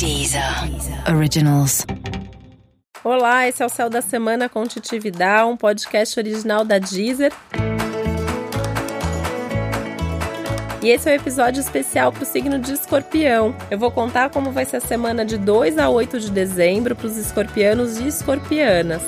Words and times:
Deezer 0.00 0.42
Originals. 1.14 1.84
Olá, 3.04 3.46
esse 3.46 3.62
é 3.62 3.66
o 3.66 3.68
Céu 3.68 3.90
da 3.90 4.00
Semana 4.00 4.48
com 4.48 4.64
Titividade, 4.64 5.46
um 5.46 5.58
podcast 5.58 6.18
original 6.18 6.64
da 6.64 6.78
Deezer. 6.78 7.30
E 10.82 10.88
esse 10.88 11.06
é 11.06 11.12
o 11.12 11.14
um 11.14 11.20
episódio 11.20 11.60
especial 11.60 12.10
para 12.10 12.22
o 12.22 12.24
signo 12.24 12.58
de 12.58 12.72
escorpião. 12.72 13.54
Eu 13.70 13.78
vou 13.78 13.90
contar 13.90 14.30
como 14.30 14.50
vai 14.50 14.64
ser 14.64 14.78
a 14.78 14.80
semana 14.80 15.22
de 15.22 15.36
2 15.36 15.76
a 15.76 15.90
8 15.90 16.18
de 16.18 16.30
dezembro 16.30 16.96
para 16.96 17.06
os 17.06 17.18
escorpianos 17.18 17.98
e 17.98 18.06
escorpianas 18.06 19.02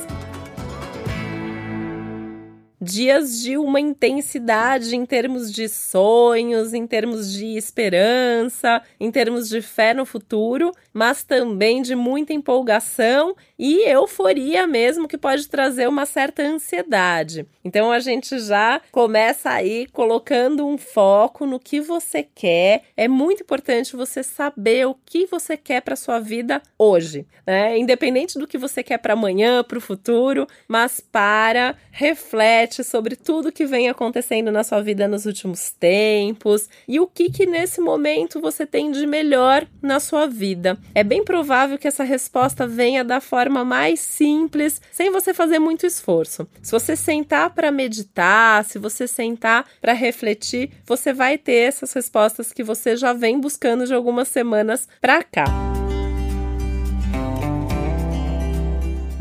dias 2.92 3.40
de 3.40 3.56
uma 3.56 3.80
intensidade 3.80 4.94
em 4.94 5.06
termos 5.06 5.50
de 5.50 5.68
sonhos, 5.68 6.74
em 6.74 6.86
termos 6.86 7.32
de 7.32 7.56
esperança, 7.56 8.82
em 9.00 9.10
termos 9.10 9.48
de 9.48 9.62
fé 9.62 9.94
no 9.94 10.04
futuro, 10.04 10.72
mas 10.92 11.22
também 11.22 11.80
de 11.80 11.94
muita 11.94 12.32
empolgação 12.32 13.34
e 13.58 13.88
euforia 13.88 14.66
mesmo, 14.66 15.08
que 15.08 15.16
pode 15.16 15.48
trazer 15.48 15.88
uma 15.88 16.04
certa 16.04 16.42
ansiedade. 16.42 17.46
Então 17.64 17.92
a 17.92 18.00
gente 18.00 18.38
já 18.38 18.80
começa 18.90 19.50
aí 19.50 19.86
colocando 19.86 20.66
um 20.66 20.76
foco 20.76 21.46
no 21.46 21.60
que 21.60 21.80
você 21.80 22.22
quer. 22.22 22.82
É 22.96 23.06
muito 23.08 23.42
importante 23.42 23.96
você 23.96 24.22
saber 24.22 24.86
o 24.86 24.96
que 25.06 25.26
você 25.26 25.56
quer 25.56 25.80
para 25.80 25.96
sua 25.96 26.18
vida 26.18 26.60
hoje, 26.76 27.26
né? 27.46 27.78
Independente 27.78 28.38
do 28.38 28.46
que 28.46 28.58
você 28.58 28.82
quer 28.82 28.98
para 28.98 29.12
amanhã, 29.12 29.62
para 29.62 29.78
o 29.78 29.80
futuro, 29.80 30.46
mas 30.66 31.00
para, 31.00 31.76
reflete 31.90 32.81
sobre 32.82 33.16
tudo 33.16 33.52
que 33.52 33.66
vem 33.66 33.88
acontecendo 33.88 34.50
na 34.50 34.64
sua 34.64 34.80
vida 34.82 35.08
nos 35.08 35.26
últimos 35.26 35.70
tempos 35.70 36.68
e 36.86 37.00
o 37.00 37.06
que 37.06 37.30
que 37.30 37.46
nesse 37.46 37.80
momento 37.80 38.40
você 38.40 38.66
tem 38.66 38.90
de 38.90 39.06
melhor 39.06 39.66
na 39.80 40.00
sua 40.00 40.26
vida. 40.26 40.78
É 40.94 41.02
bem 41.02 41.24
provável 41.24 41.78
que 41.78 41.88
essa 41.88 42.04
resposta 42.04 42.66
venha 42.66 43.04
da 43.04 43.20
forma 43.20 43.64
mais 43.64 44.00
simples, 44.00 44.80
sem 44.90 45.10
você 45.10 45.32
fazer 45.32 45.58
muito 45.58 45.86
esforço. 45.86 46.46
Se 46.62 46.72
você 46.72 46.96
sentar 46.96 47.50
para 47.50 47.70
meditar, 47.70 48.64
se 48.64 48.78
você 48.78 49.06
sentar 49.06 49.66
para 49.80 49.92
refletir, 49.92 50.70
você 50.86 51.12
vai 51.12 51.38
ter 51.38 51.68
essas 51.68 51.92
respostas 51.92 52.52
que 52.52 52.62
você 52.62 52.96
já 52.96 53.12
vem 53.12 53.40
buscando 53.40 53.86
de 53.86 53.94
algumas 53.94 54.28
semanas 54.28 54.88
para 55.00 55.22
cá. 55.22 55.71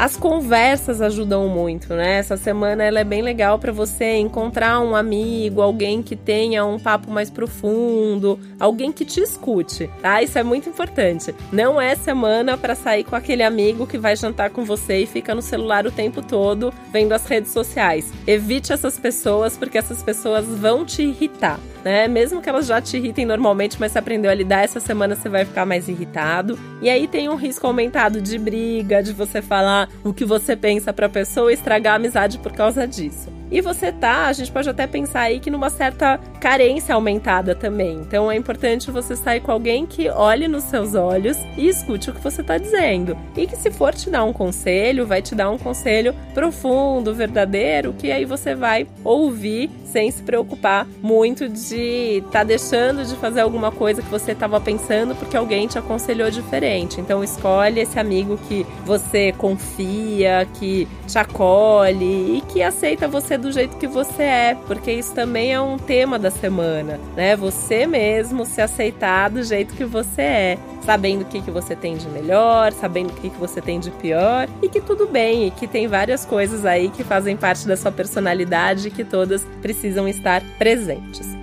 As 0.02 0.18
conversas 0.18 1.00
ajudam 1.00 1.48
muito, 1.48 1.94
né? 1.94 2.18
Essa 2.18 2.36
semana 2.36 2.84
ela 2.84 3.00
é 3.00 3.04
bem 3.04 3.22
legal 3.22 3.60
para 3.60 3.72
você 3.72 4.16
encontrar 4.16 4.80
um 4.80 4.96
amigo, 4.96 5.62
alguém 5.62 6.02
que 6.02 6.16
tenha 6.16 6.66
um 6.66 6.80
papo 6.80 7.12
mais 7.12 7.30
profundo, 7.30 8.40
alguém 8.60 8.92
que 8.92 9.06
te 9.06 9.22
escute, 9.22 9.92
tá? 10.02 10.20
Isso 10.24 10.40
é 10.40 10.44
muito 10.44 10.68
importante. 10.68 11.36
Não 11.52 11.80
é 11.80 11.94
semana 11.94 12.58
para 12.58 12.74
sair 12.74 13.04
com 13.04 13.16
aquele 13.16 13.44
amigo 13.44 13.86
que 13.86 14.00
vai 14.00 14.16
jantar 14.16 14.50
com 14.50 14.66
você 14.66 15.04
e 15.04 15.06
fica 15.06 15.36
no 15.36 15.42
celular 15.44 15.86
o 15.86 15.92
tempo 15.92 16.24
todo 16.24 16.74
vendo 16.92 17.14
as 17.14 17.28
redes 17.28 17.52
sociais. 17.52 18.12
Evite 18.26 18.74
essas 18.74 18.98
pessoas 18.98 19.56
porque 19.56 19.78
essas 19.78 20.02
pessoas 20.02 20.48
vão 20.48 20.84
te 20.84 21.04
irritar 21.04 21.60
né? 21.84 22.08
Mesmo 22.08 22.42
que 22.42 22.50
elas 22.50 22.68
já 22.68 22.82
te 22.82 22.98
irritem 22.98 23.26
normalmente, 23.26 23.78
mas 23.80 23.92
se 23.92 24.00
aprendeu 24.00 24.30
a 24.30 24.34
lidar, 24.34 24.64
essa 24.64 24.80
semana 24.80 25.16
você 25.16 25.30
vai 25.30 25.46
ficar 25.46 25.66
mais 25.66 25.88
irritado. 25.88 26.58
E 26.82 26.90
aí 26.90 27.08
tem 27.08 27.30
um 27.30 27.36
risco 27.36 27.66
aumentado 27.66 28.22
de 28.22 28.38
briga, 28.38 29.02
de 29.02 29.14
você 29.14 29.42
falar 29.42 29.90
o 30.04 30.14
que 30.14 30.26
você 30.26 30.56
pensa 30.56 30.94
pra 30.94 31.10
pessoa 31.10 31.52
e 31.52 31.56
estragar 31.56 31.94
a 31.94 31.96
amizade 31.96 32.38
por 32.40 32.52
causa 32.52 32.88
disso. 32.88 33.41
E 33.52 33.60
você 33.60 33.92
tá, 33.92 34.28
a 34.28 34.34
gente 34.34 34.50
pode 34.52 34.70
até 34.70 34.88
pensar 34.88 35.22
aí 35.22 35.40
que 35.40 35.52
numa 35.52 35.70
certa 35.70 36.18
carência 36.40 36.96
aumentada 36.96 37.54
também. 37.54 37.98
Então 37.98 38.32
é 38.32 38.36
importante 38.36 38.90
você 38.90 39.16
sair 39.16 39.42
com 39.42 39.52
alguém 39.52 39.86
que 39.86 40.10
olhe 40.10 40.48
nos 40.48 40.64
seus 40.64 40.96
olhos 40.96 41.38
e 41.58 41.68
escute 41.68 42.10
o 42.10 42.14
que 42.14 42.22
você 42.22 42.42
tá 42.42 42.58
dizendo. 42.58 43.18
E 43.36 43.46
que 43.46 43.58
se 43.58 43.70
for 43.70 43.94
te 43.94 44.10
dar 44.10 44.24
um 44.24 44.32
conselho, 44.32 45.06
vai 45.06 45.22
te 45.22 45.36
dar 45.36 45.50
um 45.50 45.58
conselho 45.58 46.16
profundo, 46.34 47.14
verdadeiro, 47.14 47.94
que 47.94 48.10
aí 48.10 48.24
você 48.24 48.56
vai 48.56 48.88
ouvir 49.04 49.70
sem 49.84 50.10
se 50.10 50.24
preocupar 50.24 50.88
muito 51.02 51.50
de 51.50 52.24
tá 52.32 52.44
deixando 52.44 53.04
de 53.04 53.16
fazer 53.18 53.42
alguma 53.42 53.72
coisa 53.72 54.02
que 54.02 54.08
você 54.08 54.32
estava 54.32 54.60
pensando 54.62 55.14
porque 55.16 55.36
alguém 55.36 55.68
te 55.68 55.78
aconselhou 55.78 56.32
diferente. 56.32 57.02
Então 57.02 57.22
escolhe 57.22 57.82
esse 57.82 58.00
amigo 58.00 58.40
que 58.48 58.66
você 58.86 59.34
confia, 59.34 60.48
que 60.54 60.88
te 61.06 61.20
acolhe 61.20 62.38
e 62.38 62.42
que 62.48 62.64
aceita 62.64 63.08
você 63.08 63.38
do 63.42 63.52
jeito 63.52 63.78
que 63.78 63.88
você 63.88 64.24
é, 64.24 64.58
porque 64.68 64.92
isso 64.92 65.14
também 65.14 65.54
é 65.54 65.60
um 65.60 65.78
tema 65.78 66.18
da 66.18 66.32
semana, 66.32 67.00
né? 67.16 67.36
Você 67.36 67.86
mesmo 67.86 68.46
se 68.46 68.62
aceitar 68.62 69.30
do 69.30 69.44
jeito 69.44 69.74
que 69.74 69.84
você 69.84 70.22
é, 70.22 70.58
sabendo 70.84 71.24
o 71.24 71.26
que, 71.26 71.42
que 71.42 71.52
você 71.52 71.76
tem 71.76 71.98
de 71.98 72.08
melhor, 72.08 72.72
sabendo 72.72 73.10
o 73.10 73.16
que, 73.16 73.30
que 73.30 73.38
você 73.38 73.62
tem 73.62 73.80
de 73.80 73.92
pior 73.92 74.48
e 74.62 74.70
que 74.70 74.80
tudo 74.80 75.08
bem, 75.08 75.48
e 75.48 75.52
que 75.52 75.68
tem 75.68 75.88
várias 75.88 76.24
coisas 76.24 76.66
aí 76.66 76.90
que 76.90 77.04
fazem 77.04 77.36
parte 77.36 77.68
da 77.68 77.76
sua 77.76 77.92
personalidade 77.92 78.88
e 78.88 78.92
que 78.92 79.04
todas 79.04 79.44
precisam 79.62 80.08
estar 80.08 80.42
presentes 80.58 81.41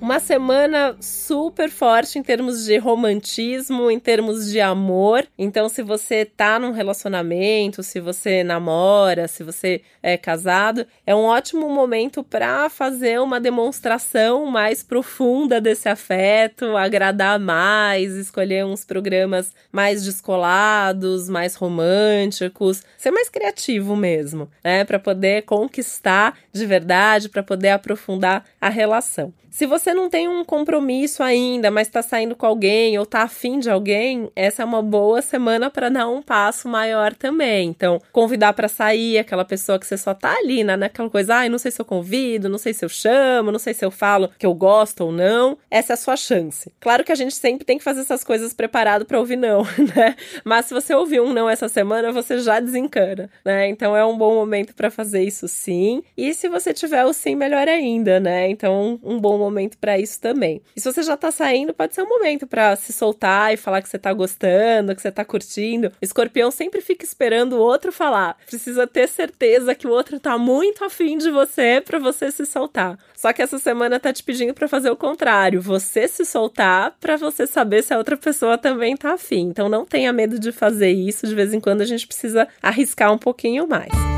uma 0.00 0.18
semana 0.18 0.96
super 0.98 1.68
forte 1.68 2.18
em 2.18 2.22
termos 2.22 2.64
de 2.64 2.78
romantismo, 2.78 3.90
em 3.90 3.98
termos 3.98 4.50
de 4.50 4.58
amor. 4.58 5.26
Então, 5.38 5.68
se 5.68 5.82
você 5.82 6.24
tá 6.24 6.58
num 6.58 6.72
relacionamento, 6.72 7.82
se 7.82 8.00
você 8.00 8.42
namora, 8.42 9.28
se 9.28 9.44
você 9.44 9.82
é 10.02 10.16
casado, 10.16 10.86
é 11.06 11.14
um 11.14 11.24
ótimo 11.24 11.68
momento 11.68 12.22
para 12.24 12.70
fazer 12.70 13.20
uma 13.20 13.38
demonstração 13.38 14.46
mais 14.46 14.82
profunda 14.82 15.60
desse 15.60 15.88
afeto, 15.88 16.76
agradar 16.76 17.38
mais, 17.38 18.14
escolher 18.14 18.64
uns 18.64 18.84
programas 18.84 19.52
mais 19.70 20.02
descolados, 20.02 21.28
mais 21.28 21.54
românticos, 21.54 22.82
ser 22.96 23.10
mais 23.10 23.28
criativo 23.28 23.94
mesmo, 23.94 24.48
né, 24.64 24.82
para 24.84 24.98
poder 24.98 25.42
conquistar 25.42 26.38
de 26.52 26.64
verdade, 26.64 27.28
para 27.28 27.42
poder 27.42 27.70
aprofundar 27.70 28.46
a 28.60 28.68
relação. 28.70 29.32
Se 29.50 29.66
você 29.66 29.89
não 29.94 30.08
tem 30.08 30.28
um 30.28 30.44
compromisso 30.44 31.22
ainda, 31.22 31.70
mas 31.70 31.88
está 31.88 32.02
saindo 32.02 32.36
com 32.36 32.46
alguém 32.46 32.98
ou 32.98 33.04
está 33.04 33.22
afim 33.22 33.58
de 33.58 33.70
alguém, 33.70 34.30
essa 34.34 34.62
é 34.62 34.64
uma 34.64 34.82
boa 34.82 35.22
semana 35.22 35.70
para 35.70 35.88
dar 35.88 36.08
um 36.08 36.22
passo 36.22 36.68
maior 36.68 37.14
também. 37.14 37.68
Então, 37.68 38.00
convidar 38.12 38.52
para 38.52 38.68
sair 38.68 39.18
aquela 39.18 39.44
pessoa 39.44 39.78
que 39.78 39.86
você 39.86 39.96
só 39.96 40.14
tá 40.14 40.34
ali, 40.36 40.64
né? 40.64 40.76
Naquela 40.76 41.10
coisa, 41.10 41.36
ai, 41.36 41.46
ah, 41.46 41.50
não 41.50 41.58
sei 41.58 41.70
se 41.70 41.80
eu 41.80 41.84
convido, 41.84 42.48
não 42.48 42.58
sei 42.58 42.72
se 42.72 42.84
eu 42.84 42.88
chamo, 42.88 43.52
não 43.52 43.58
sei 43.58 43.74
se 43.74 43.84
eu 43.84 43.90
falo 43.90 44.30
que 44.38 44.46
eu 44.46 44.54
gosto 44.54 45.02
ou 45.02 45.12
não. 45.12 45.58
Essa 45.70 45.92
é 45.92 45.94
a 45.94 45.96
sua 45.96 46.16
chance. 46.16 46.72
Claro 46.80 47.04
que 47.04 47.12
a 47.12 47.14
gente 47.16 47.34
sempre 47.34 47.64
tem 47.64 47.78
que 47.78 47.84
fazer 47.84 48.00
essas 48.00 48.24
coisas 48.24 48.52
preparado 48.52 49.04
para 49.04 49.18
ouvir 49.18 49.36
não, 49.36 49.62
né? 49.94 50.16
Mas 50.44 50.66
se 50.66 50.74
você 50.74 50.94
ouvir 50.94 51.20
um 51.20 51.32
não 51.32 51.48
essa 51.48 51.68
semana, 51.68 52.12
você 52.12 52.38
já 52.38 52.60
desencana, 52.60 53.30
né? 53.44 53.68
Então 53.68 53.96
é 53.96 54.04
um 54.04 54.16
bom 54.16 54.34
momento 54.34 54.74
para 54.74 54.90
fazer 54.90 55.22
isso 55.22 55.48
sim. 55.48 56.02
E 56.16 56.34
se 56.34 56.48
você 56.48 56.72
tiver 56.72 57.04
o 57.04 57.12
sim, 57.12 57.34
melhor 57.34 57.68
ainda, 57.68 58.20
né? 58.20 58.48
Então, 58.48 58.98
um 59.02 59.18
bom 59.18 59.38
momento 59.38 59.78
para 59.80 59.98
isso 59.98 60.20
também. 60.20 60.62
E 60.76 60.80
se 60.80 60.92
você 60.92 61.02
já 61.02 61.16
tá 61.16 61.30
saindo, 61.30 61.72
pode 61.72 61.94
ser 61.94 62.02
um 62.02 62.08
momento 62.08 62.46
para 62.46 62.76
se 62.76 62.92
soltar 62.92 63.52
e 63.52 63.56
falar 63.56 63.82
que 63.82 63.88
você 63.88 63.98
tá 63.98 64.12
gostando, 64.12 64.94
que 64.94 65.02
você 65.02 65.10
tá 65.10 65.24
curtindo. 65.24 65.92
escorpião 66.00 66.50
sempre 66.50 66.80
fica 66.80 67.04
esperando 67.04 67.54
o 67.54 67.60
outro 67.60 67.90
falar. 67.90 68.36
Precisa 68.46 68.86
ter 68.86 69.08
certeza 69.08 69.74
que 69.74 69.86
o 69.86 69.90
outro 69.90 70.20
tá 70.20 70.36
muito 70.36 70.84
afim 70.84 71.18
de 71.18 71.30
você 71.30 71.82
para 71.84 71.98
você 71.98 72.30
se 72.30 72.44
soltar. 72.44 72.98
Só 73.16 73.32
que 73.32 73.42
essa 73.42 73.58
semana 73.58 74.00
tá 74.00 74.12
te 74.12 74.22
pedindo 74.22 74.54
para 74.54 74.68
fazer 74.68 74.90
o 74.90 74.96
contrário, 74.96 75.60
você 75.60 76.08
se 76.08 76.24
soltar 76.24 76.96
para 77.00 77.16
você 77.16 77.46
saber 77.46 77.82
se 77.82 77.92
a 77.92 77.98
outra 77.98 78.16
pessoa 78.16 78.56
também 78.56 78.96
tá 78.96 79.12
afim. 79.12 79.48
Então 79.48 79.68
não 79.68 79.84
tenha 79.84 80.12
medo 80.12 80.38
de 80.38 80.52
fazer 80.52 80.90
isso, 80.90 81.26
de 81.26 81.34
vez 81.34 81.52
em 81.52 81.60
quando 81.60 81.82
a 81.82 81.86
gente 81.86 82.06
precisa 82.06 82.48
arriscar 82.62 83.12
um 83.12 83.18
pouquinho 83.18 83.66
mais. 83.68 84.09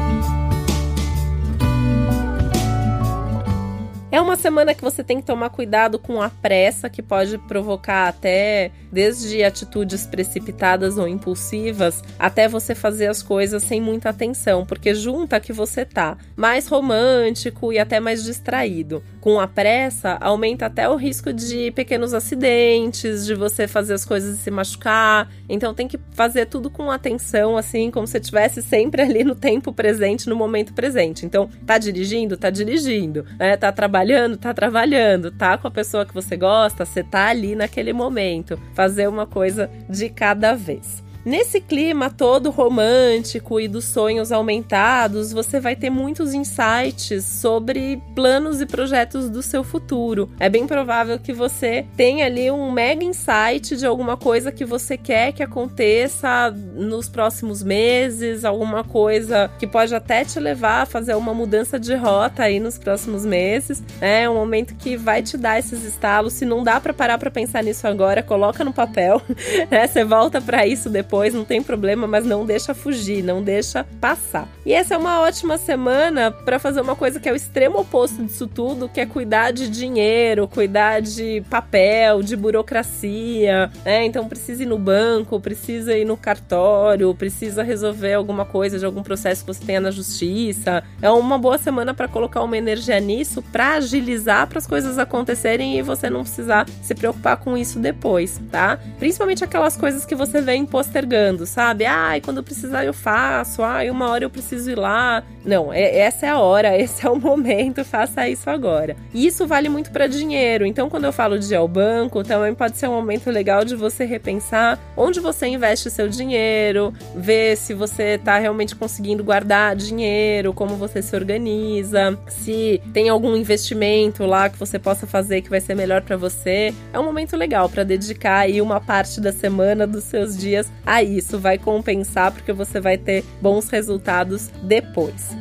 É 4.12 4.20
uma 4.20 4.36
semana 4.36 4.74
que 4.74 4.82
você 4.82 5.02
tem 5.02 5.20
que 5.22 5.26
tomar 5.26 5.48
cuidado 5.48 5.98
com 5.98 6.20
a 6.20 6.28
pressa, 6.28 6.90
que 6.90 7.00
pode 7.00 7.38
provocar 7.38 8.08
até 8.08 8.70
desde 8.92 9.42
atitudes 9.42 10.04
precipitadas 10.04 10.98
ou 10.98 11.08
impulsivas, 11.08 12.04
até 12.18 12.46
você 12.46 12.74
fazer 12.74 13.06
as 13.06 13.22
coisas 13.22 13.62
sem 13.62 13.80
muita 13.80 14.10
atenção, 14.10 14.66
porque 14.66 14.94
junta 14.94 15.40
que 15.40 15.50
você 15.50 15.86
tá 15.86 16.18
mais 16.36 16.68
romântico 16.68 17.72
e 17.72 17.78
até 17.78 18.00
mais 18.00 18.22
distraído. 18.22 19.02
Com 19.18 19.40
a 19.40 19.48
pressa, 19.48 20.18
aumenta 20.20 20.66
até 20.66 20.86
o 20.86 20.96
risco 20.96 21.32
de 21.32 21.70
pequenos 21.70 22.12
acidentes, 22.12 23.24
de 23.24 23.34
você 23.34 23.66
fazer 23.66 23.94
as 23.94 24.04
coisas 24.04 24.38
e 24.38 24.42
se 24.42 24.50
machucar. 24.50 25.32
Então 25.52 25.74
tem 25.74 25.86
que 25.86 26.00
fazer 26.12 26.46
tudo 26.46 26.70
com 26.70 26.90
atenção, 26.90 27.56
assim, 27.56 27.90
como 27.90 28.06
se 28.06 28.18
estivesse 28.18 28.62
sempre 28.62 29.02
ali 29.02 29.22
no 29.22 29.34
tempo 29.34 29.72
presente, 29.72 30.28
no 30.28 30.34
momento 30.34 30.72
presente. 30.72 31.26
Então, 31.26 31.48
tá 31.66 31.78
dirigindo? 31.78 32.36
Tá 32.36 32.50
dirigindo. 32.50 33.24
Né? 33.38 33.56
Tá 33.56 33.70
trabalhando 33.70 34.32
tá 34.36 34.54
trabalhando, 34.54 35.30
tá 35.30 35.56
com 35.56 35.68
a 35.68 35.70
pessoa 35.70 36.04
que 36.06 36.14
você 36.14 36.36
gosta, 36.36 36.84
você 36.84 37.02
tá 37.02 37.28
ali 37.28 37.54
naquele 37.54 37.92
momento. 37.92 38.58
Fazer 38.74 39.08
uma 39.08 39.26
coisa 39.26 39.70
de 39.88 40.08
cada 40.08 40.54
vez. 40.54 41.02
Nesse 41.24 41.60
clima 41.60 42.10
todo 42.10 42.50
romântico 42.50 43.60
e 43.60 43.68
dos 43.68 43.84
sonhos 43.84 44.32
aumentados, 44.32 45.32
você 45.32 45.60
vai 45.60 45.76
ter 45.76 45.90
muitos 45.90 46.34
insights 46.34 47.24
sobre 47.24 48.02
planos 48.14 48.60
e 48.60 48.66
projetos 48.66 49.28
do 49.30 49.42
seu 49.42 49.62
futuro. 49.62 50.30
É 50.38 50.48
bem 50.48 50.66
provável 50.66 51.18
que 51.18 51.32
você 51.32 51.86
tenha 51.96 52.26
ali 52.26 52.50
um 52.50 52.70
mega 52.70 53.04
insight 53.04 53.76
de 53.76 53.86
alguma 53.86 54.16
coisa 54.16 54.52
que 54.52 54.64
você 54.64 54.96
quer 54.96 55.32
que 55.32 55.42
aconteça 55.42 56.50
nos 56.74 57.08
próximos 57.08 57.62
meses, 57.62 58.44
alguma 58.44 58.84
coisa 58.84 59.50
que 59.58 59.66
pode 59.66 59.94
até 59.94 60.24
te 60.24 60.38
levar 60.40 60.82
a 60.82 60.86
fazer 60.86 61.14
uma 61.14 61.34
mudança 61.34 61.78
de 61.78 61.94
rota 61.94 62.44
aí 62.44 62.58
nos 62.60 62.78
próximos 62.78 63.24
meses. 63.24 63.82
É 64.00 64.28
um 64.28 64.34
momento 64.34 64.74
que 64.74 64.96
vai 64.96 65.22
te 65.22 65.36
dar 65.36 65.58
esses 65.58 65.84
estalos. 65.84 66.32
Se 66.32 66.44
não 66.44 66.62
dá 66.62 66.80
para 66.80 66.92
parar 66.92 67.18
para 67.18 67.30
pensar 67.30 67.62
nisso 67.62 67.86
agora, 67.86 68.22
coloca 68.22 68.64
no 68.64 68.72
papel, 68.72 69.20
né? 69.70 69.86
Você 69.86 70.04
volta 70.04 70.40
para 70.40 70.66
isso 70.66 70.90
depois, 70.90 71.11
não 71.34 71.44
tem 71.44 71.62
problema, 71.62 72.06
mas 72.06 72.24
não 72.24 72.46
deixa 72.46 72.72
fugir, 72.72 73.22
não 73.22 73.42
deixa 73.42 73.84
passar. 74.00 74.48
E 74.64 74.72
essa 74.72 74.94
é 74.94 74.98
uma 74.98 75.20
ótima 75.20 75.58
semana 75.58 76.30
para 76.30 76.58
fazer 76.58 76.80
uma 76.80 76.96
coisa 76.96 77.20
que 77.20 77.28
é 77.28 77.32
o 77.32 77.36
extremo 77.36 77.80
oposto 77.80 78.24
disso 78.24 78.46
tudo, 78.46 78.88
que 78.88 79.00
é 79.00 79.06
cuidar 79.06 79.50
de 79.50 79.68
dinheiro, 79.68 80.48
cuidar 80.48 81.00
de 81.00 81.42
papel, 81.50 82.22
de 82.22 82.36
burocracia, 82.36 83.70
né? 83.84 84.04
Então 84.04 84.28
precisa 84.28 84.62
ir 84.62 84.66
no 84.66 84.78
banco, 84.78 85.38
precisa 85.40 85.96
ir 85.96 86.04
no 86.04 86.16
cartório, 86.16 87.14
precisa 87.14 87.62
resolver 87.62 88.14
alguma 88.14 88.44
coisa 88.44 88.78
de 88.78 88.86
algum 88.86 89.02
processo 89.02 89.44
que 89.44 89.52
você 89.52 89.64
tenha 89.64 89.80
na 89.80 89.90
justiça. 89.90 90.82
É 91.00 91.10
uma 91.10 91.36
boa 91.38 91.58
semana 91.58 91.92
para 91.92 92.08
colocar 92.08 92.42
uma 92.42 92.56
energia 92.56 92.98
nisso, 93.00 93.42
para 93.42 93.74
agilizar 93.74 94.46
para 94.46 94.58
as 94.58 94.66
coisas 94.66 94.98
acontecerem 94.98 95.78
e 95.78 95.82
você 95.82 96.08
não 96.08 96.22
precisar 96.22 96.66
se 96.82 96.94
preocupar 96.94 97.36
com 97.36 97.56
isso 97.56 97.78
depois, 97.78 98.40
tá? 98.50 98.78
Principalmente 98.98 99.44
aquelas 99.44 99.76
coisas 99.76 100.04
que 100.04 100.14
você 100.14 100.40
vem 100.40 100.64
postergando, 100.64 101.01
sabe? 101.46 101.84
Ai, 101.84 102.20
quando 102.20 102.42
precisar 102.42 102.84
eu 102.84 102.92
faço, 102.92 103.62
ai, 103.62 103.90
uma 103.90 104.08
hora 104.08 104.24
eu 104.24 104.30
preciso 104.30 104.70
ir 104.70 104.78
lá. 104.78 105.22
Não, 105.44 105.72
é, 105.72 105.98
essa 105.98 106.26
é 106.26 106.28
a 106.28 106.38
hora, 106.38 106.76
esse 106.78 107.06
é 107.06 107.10
o 107.10 107.18
momento, 107.18 107.84
faça 107.84 108.28
isso 108.28 108.48
agora. 108.48 108.96
E 109.12 109.26
isso 109.26 109.46
vale 109.46 109.68
muito 109.68 109.90
para 109.90 110.06
dinheiro. 110.06 110.64
Então, 110.64 110.88
quando 110.88 111.04
eu 111.04 111.12
falo 111.12 111.38
de 111.38 111.52
ir 111.52 111.56
ao 111.56 111.68
banco, 111.68 112.22
também 112.22 112.54
pode 112.54 112.76
ser 112.76 112.88
um 112.88 112.94
momento 112.94 113.30
legal 113.30 113.64
de 113.64 113.74
você 113.74 114.04
repensar 114.04 114.78
onde 114.96 115.20
você 115.20 115.46
investe 115.46 115.90
seu 115.90 116.08
dinheiro, 116.08 116.92
ver 117.14 117.56
se 117.56 117.74
você 117.74 118.14
está 118.14 118.38
realmente 118.38 118.74
conseguindo 118.76 119.24
guardar 119.24 119.74
dinheiro, 119.76 120.52
como 120.52 120.76
você 120.76 121.02
se 121.02 121.14
organiza, 121.14 122.18
se 122.28 122.80
tem 122.92 123.08
algum 123.08 123.36
investimento 123.36 124.24
lá 124.24 124.48
que 124.48 124.58
você 124.58 124.78
possa 124.78 125.06
fazer 125.06 125.42
que 125.42 125.50
vai 125.50 125.60
ser 125.60 125.74
melhor 125.74 126.02
para 126.02 126.16
você. 126.16 126.72
É 126.92 126.98
um 126.98 127.04
momento 127.04 127.36
legal 127.36 127.68
para 127.68 127.84
dedicar 127.84 128.40
aí 128.40 128.60
uma 128.60 128.80
parte 128.80 129.20
da 129.20 129.32
semana 129.32 129.86
dos 129.86 130.04
seus 130.04 130.36
dias 130.36 130.70
a 130.84 131.02
isso, 131.02 131.38
vai 131.38 131.58
compensar 131.58 132.32
porque 132.32 132.52
você 132.52 132.80
vai 132.80 132.96
ter 132.96 133.24
bons 133.40 133.68
resultados 133.68 134.48
depois. 134.62 135.31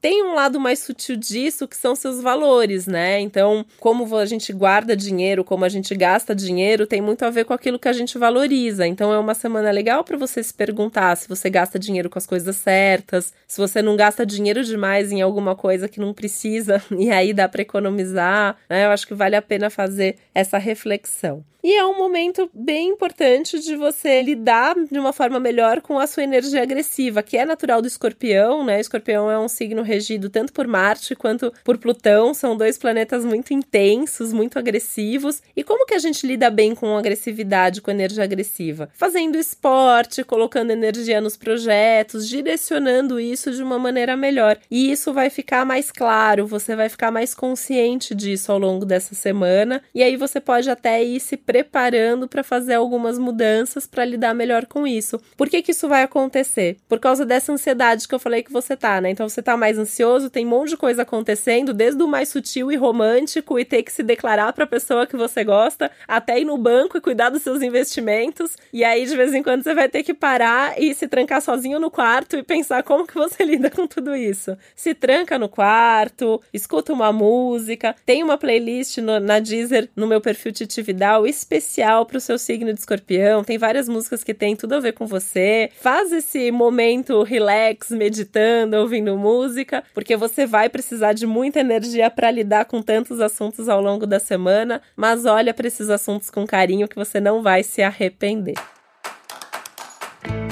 Tem 0.00 0.29
um 0.30 0.34
lado 0.34 0.60
mais 0.60 0.78
sutil 0.78 1.16
disso 1.16 1.66
que 1.66 1.76
são 1.76 1.94
seus 1.94 2.20
valores, 2.20 2.86
né? 2.86 3.20
Então, 3.20 3.64
como 3.78 4.16
a 4.16 4.24
gente 4.24 4.52
guarda 4.52 4.96
dinheiro, 4.96 5.44
como 5.44 5.64
a 5.64 5.68
gente 5.68 5.94
gasta 5.94 6.34
dinheiro, 6.34 6.86
tem 6.86 7.00
muito 7.00 7.24
a 7.24 7.30
ver 7.30 7.44
com 7.44 7.52
aquilo 7.52 7.78
que 7.78 7.88
a 7.88 7.92
gente 7.92 8.16
valoriza. 8.16 8.86
Então, 8.86 9.12
é 9.12 9.18
uma 9.18 9.34
semana 9.34 9.70
legal 9.70 10.04
para 10.04 10.16
você 10.16 10.42
se 10.42 10.54
perguntar 10.54 11.16
se 11.16 11.28
você 11.28 11.50
gasta 11.50 11.78
dinheiro 11.78 12.08
com 12.08 12.18
as 12.18 12.26
coisas 12.26 12.56
certas, 12.56 13.32
se 13.46 13.60
você 13.60 13.82
não 13.82 13.96
gasta 13.96 14.24
dinheiro 14.24 14.64
demais 14.64 15.12
em 15.12 15.20
alguma 15.20 15.54
coisa 15.54 15.88
que 15.88 16.00
não 16.00 16.14
precisa 16.14 16.82
e 16.96 17.10
aí 17.10 17.32
dá 17.32 17.48
para 17.48 17.62
economizar, 17.62 18.56
né? 18.68 18.86
Eu 18.86 18.90
acho 18.90 19.06
que 19.06 19.14
vale 19.14 19.36
a 19.36 19.42
pena 19.42 19.68
fazer 19.70 20.16
essa 20.34 20.58
reflexão. 20.58 21.44
E 21.62 21.74
é 21.74 21.84
um 21.84 21.96
momento 21.96 22.50
bem 22.54 22.88
importante 22.88 23.60
de 23.60 23.76
você 23.76 24.22
lidar 24.22 24.74
de 24.90 24.98
uma 24.98 25.12
forma 25.12 25.38
melhor 25.38 25.82
com 25.82 25.98
a 25.98 26.06
sua 26.06 26.22
energia 26.22 26.62
agressiva, 26.62 27.22
que 27.22 27.36
é 27.36 27.44
natural 27.44 27.82
do 27.82 27.88
escorpião, 27.88 28.64
né? 28.64 28.80
Escorpião 28.80 29.30
é 29.30 29.38
um 29.38 29.48
signo 29.48 29.82
regido 29.82 30.19
tanto 30.28 30.52
por 30.52 30.66
Marte 30.66 31.14
quanto 31.14 31.52
por 31.64 31.78
Plutão, 31.78 32.34
são 32.34 32.56
dois 32.56 32.76
planetas 32.76 33.24
muito 33.24 33.54
intensos, 33.54 34.32
muito 34.32 34.58
agressivos. 34.58 35.42
E 35.56 35.62
como 35.62 35.86
que 35.86 35.94
a 35.94 35.98
gente 35.98 36.26
lida 36.26 36.50
bem 36.50 36.74
com 36.74 36.96
agressividade, 36.96 37.80
com 37.80 37.90
energia 37.90 38.24
agressiva? 38.24 38.90
Fazendo 38.92 39.38
esporte, 39.38 40.24
colocando 40.24 40.70
energia 40.70 41.20
nos 41.20 41.36
projetos, 41.36 42.28
direcionando 42.28 43.20
isso 43.20 43.52
de 43.52 43.62
uma 43.62 43.78
maneira 43.78 44.16
melhor. 44.16 44.58
E 44.70 44.90
isso 44.90 45.12
vai 45.12 45.30
ficar 45.30 45.64
mais 45.64 45.90
claro, 45.90 46.46
você 46.46 46.74
vai 46.74 46.88
ficar 46.88 47.10
mais 47.10 47.34
consciente 47.34 48.14
disso 48.14 48.50
ao 48.50 48.58
longo 48.58 48.84
dessa 48.84 49.14
semana, 49.14 49.82
e 49.94 50.02
aí 50.02 50.16
você 50.16 50.40
pode 50.40 50.68
até 50.68 51.02
ir 51.02 51.20
se 51.20 51.36
preparando 51.36 52.26
para 52.26 52.42
fazer 52.42 52.74
algumas 52.74 53.18
mudanças 53.18 53.86
para 53.86 54.04
lidar 54.04 54.34
melhor 54.34 54.66
com 54.66 54.86
isso. 54.86 55.20
Por 55.36 55.48
que, 55.48 55.62
que 55.62 55.72
isso 55.72 55.88
vai 55.88 56.02
acontecer? 56.02 56.76
Por 56.88 56.98
causa 56.98 57.24
dessa 57.24 57.52
ansiedade 57.52 58.08
que 58.08 58.14
eu 58.14 58.18
falei 58.18 58.42
que 58.42 58.52
você 58.52 58.76
tá, 58.76 59.00
né? 59.00 59.10
Então 59.10 59.28
você 59.28 59.42
tá 59.42 59.56
mais 59.56 59.78
ansioso, 59.78 60.09
tem 60.30 60.46
um 60.46 60.50
monte 60.50 60.70
de 60.70 60.76
coisa 60.76 61.02
acontecendo, 61.02 61.74
desde 61.74 62.02
o 62.02 62.08
mais 62.08 62.28
sutil 62.28 62.72
e 62.72 62.76
romântico 62.76 63.58
e 63.58 63.64
ter 63.64 63.82
que 63.82 63.92
se 63.92 64.02
declarar 64.02 64.52
para 64.52 64.64
a 64.64 64.66
pessoa 64.66 65.06
que 65.06 65.16
você 65.16 65.44
gosta, 65.44 65.90
até 66.08 66.40
ir 66.40 66.44
no 66.44 66.56
banco 66.56 66.96
e 66.96 67.00
cuidar 67.00 67.30
dos 67.30 67.42
seus 67.42 67.62
investimentos. 67.62 68.56
E 68.72 68.82
aí 68.82 69.04
de 69.06 69.16
vez 69.16 69.34
em 69.34 69.42
quando 69.42 69.62
você 69.62 69.74
vai 69.74 69.88
ter 69.88 70.02
que 70.02 70.14
parar 70.14 70.80
e 70.80 70.94
se 70.94 71.06
trancar 71.06 71.40
sozinho 71.42 71.78
no 71.78 71.90
quarto 71.90 72.36
e 72.36 72.42
pensar 72.42 72.82
como 72.82 73.06
que 73.06 73.14
você 73.14 73.44
lida 73.44 73.70
com 73.70 73.86
tudo 73.86 74.16
isso. 74.16 74.56
Se 74.74 74.94
tranca 74.94 75.38
no 75.38 75.48
quarto, 75.48 76.40
escuta 76.52 76.92
uma 76.92 77.12
música, 77.12 77.94
tem 78.06 78.22
uma 78.22 78.38
playlist 78.38 78.98
no, 78.98 79.20
na 79.20 79.38
Deezer 79.38 79.88
no 79.94 80.06
meu 80.06 80.20
perfil 80.20 80.52
Titi 80.52 80.82
Vidal 80.82 81.26
especial 81.26 82.06
para 82.06 82.18
o 82.18 82.20
seu 82.20 82.38
signo 82.38 82.72
de 82.72 82.80
escorpião. 82.80 83.44
Tem 83.44 83.58
várias 83.58 83.88
músicas 83.88 84.24
que 84.24 84.34
tem 84.34 84.56
tudo 84.56 84.74
a 84.74 84.80
ver 84.80 84.92
com 84.92 85.06
você. 85.06 85.70
Faz 85.80 86.12
esse 86.12 86.50
momento 86.50 87.22
relax, 87.22 87.90
meditando, 87.90 88.76
ouvindo 88.76 89.16
música, 89.16 89.84
porque 90.00 90.16
você 90.16 90.46
vai 90.46 90.70
precisar 90.70 91.12
de 91.12 91.26
muita 91.26 91.60
energia 91.60 92.10
para 92.10 92.30
lidar 92.30 92.64
com 92.64 92.80
tantos 92.80 93.20
assuntos 93.20 93.68
ao 93.68 93.82
longo 93.82 94.06
da 94.06 94.18
semana. 94.18 94.80
Mas 94.96 95.26
olha 95.26 95.52
para 95.52 95.68
esses 95.68 95.90
assuntos 95.90 96.30
com 96.30 96.46
carinho 96.46 96.88
que 96.88 96.96
você 96.96 97.20
não 97.20 97.42
vai 97.42 97.62
se 97.62 97.82
arrepender. 97.82 98.54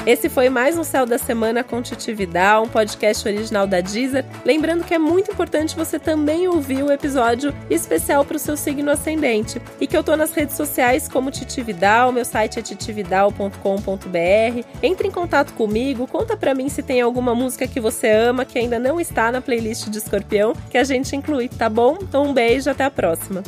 Esse 0.08 0.30
foi 0.30 0.48
mais 0.48 0.78
um 0.78 0.84
Céu 0.84 1.04
da 1.04 1.18
Semana 1.18 1.62
com 1.62 1.82
Titi 1.82 2.14
Vidal, 2.14 2.64
um 2.64 2.68
podcast 2.68 3.28
original 3.28 3.66
da 3.66 3.82
Deezer. 3.82 4.24
Lembrando 4.42 4.82
que 4.82 4.94
é 4.94 4.98
muito 4.98 5.30
importante 5.30 5.76
você 5.76 5.98
também 5.98 6.48
ouvir 6.48 6.82
o 6.82 6.90
episódio 6.90 7.54
especial 7.68 8.24
para 8.24 8.38
o 8.38 8.38
seu 8.38 8.56
signo 8.56 8.90
ascendente. 8.90 9.60
E 9.78 9.86
que 9.86 9.94
eu 9.94 10.02
tô 10.02 10.16
nas 10.16 10.32
redes 10.32 10.56
sociais 10.56 11.10
como 11.10 11.30
Titi 11.30 11.62
Vidal, 11.62 12.10
meu 12.10 12.24
site 12.24 12.58
é 12.58 12.62
titividal.com.br. 12.62 14.66
Entre 14.82 15.08
em 15.08 15.10
contato 15.10 15.52
comigo, 15.52 16.06
conta 16.06 16.38
para 16.38 16.54
mim 16.54 16.70
se 16.70 16.82
tem 16.82 17.02
alguma 17.02 17.34
música 17.34 17.68
que 17.68 17.78
você 17.78 18.10
ama 18.10 18.46
que 18.46 18.58
ainda 18.58 18.78
não 18.78 18.98
está 18.98 19.30
na 19.30 19.42
playlist 19.42 19.90
de 19.90 19.98
Escorpião, 19.98 20.54
que 20.70 20.78
a 20.78 20.84
gente 20.84 21.14
inclui, 21.14 21.50
tá 21.50 21.68
bom? 21.68 21.98
Então 22.00 22.24
um 22.24 22.32
beijo, 22.32 22.70
até 22.70 22.84
a 22.84 22.90
próxima. 22.90 23.42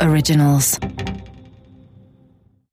Originals. 0.00 0.78